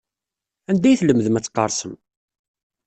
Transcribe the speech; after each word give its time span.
Anda 0.69 0.87
ay 0.89 0.97
tlemdem 0.99 1.37
ad 1.39 1.43
tqersem? 1.45 1.93